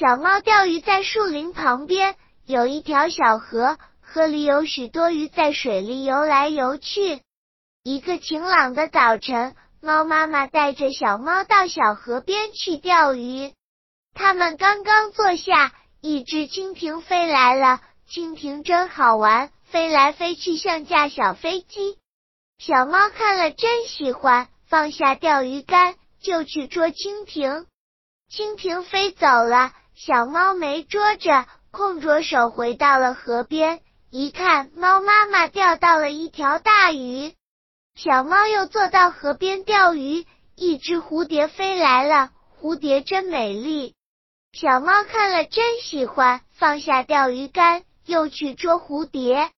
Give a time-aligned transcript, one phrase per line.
[0.00, 2.16] 小猫钓鱼在树林旁边，
[2.46, 7.20] 有一条小河，河里有许多鱼在水里游来游去。
[7.82, 13.52] 一个晴朗的早晨，猫妈妈带着小猫到小河边去钓鱼。
[14.14, 17.82] 他们刚刚坐下，一只蜻蜓飞来了。
[18.08, 21.98] 蜻蜓真好玩，飞来飞去像架小飞机。
[22.56, 27.66] 小猫看了真喜欢，放下钓鱼竿就去捉蜻蜓。
[28.32, 33.82] 蜻蜓飞走了，小猫没捉着，空着手回到了河边。
[34.10, 37.34] 一看，猫妈妈钓到了一条大鱼。
[37.96, 40.24] 小猫又坐到河边钓鱼，
[40.56, 43.94] 一只蝴蝶飞来了，蝴蝶真美丽。
[44.54, 47.82] 小猫看了真喜欢，放下钓鱼竿。
[48.06, 49.50] 又去捉蝴蝶，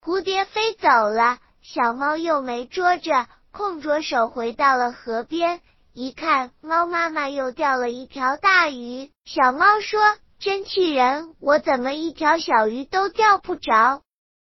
[0.00, 5.60] 蝴蝶飞走了，小猫又没捉着，空着手回到了河边。
[5.94, 9.10] 一看，猫妈妈又钓了一条大鱼。
[9.26, 10.00] 小猫说
[10.40, 14.00] ：“真气人，我怎么一条小鱼都钓不着？”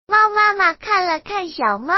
[0.09, 1.95] 猫妈妈看了看小猫，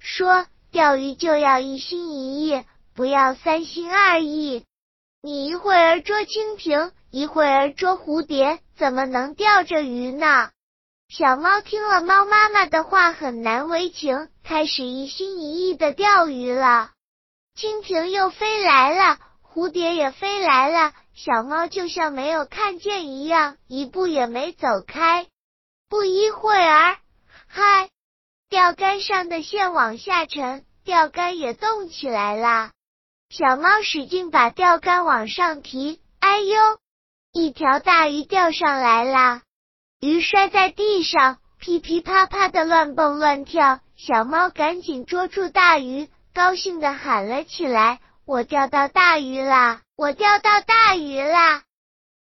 [0.00, 4.64] 说：“钓鱼就要一心一意，不要三心二意。
[5.22, 10.50] 你一会儿捉蜻蜓，一会儿捉蝴蝶，怎么能钓着鱼呢？”
[11.08, 16.90] 小猫听了猫妈妈的话，很难为情，开始一心一意的钓鱼了。
[17.56, 25.26] 蜻蜓又飞来了，蝴蝶也飞来了，小猫就像没有看见一样，一步也没走开。
[25.88, 26.98] 不一会儿，
[27.46, 27.90] 嗨，
[28.48, 32.70] 钓竿上的线往下沉，钓竿也动起来了。
[33.28, 36.58] 小猫使劲把钓竿往上提，哎呦，
[37.32, 39.42] 一条大鱼钓上来了。
[40.00, 43.80] 鱼摔在地上，噼噼啪啪的乱蹦乱跳。
[43.96, 49.82] 小猫赶紧捉住大鱼，高兴的喊了起来：“我钓到大鱼啦！
[49.96, 51.62] 我钓到大鱼啦！”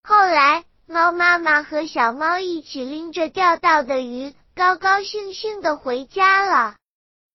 [0.04, 6.76] 后来，猫妈妈和小猫一起拎着钓到的鱼，高高兴兴的回家了。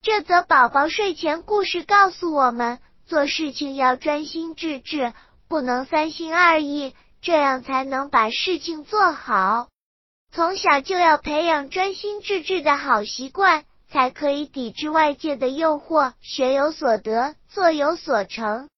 [0.03, 5.13] 这则宝宝睡前故事告诉我们：做事情要专心致志，
[5.49, 9.69] 不能三心二意，这样才能把事情做好。
[10.33, 18.69] 从小就要培养专心致志的好习惯，才可以抵制外界的诱惑，学有所得，做有所成。